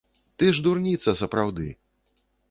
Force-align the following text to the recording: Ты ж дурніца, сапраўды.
Ты 0.43 0.47
ж 0.59 0.63
дурніца, 0.67 1.13
сапраўды. 1.21 1.67